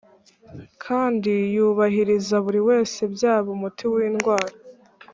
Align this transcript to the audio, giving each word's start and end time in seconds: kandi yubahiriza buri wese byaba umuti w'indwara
kandi 0.83 1.31
yubahiriza 1.55 2.35
buri 2.45 2.59
wese 2.69 2.99
byaba 3.15 3.47
umuti 3.55 3.83
w'indwara 3.91 4.53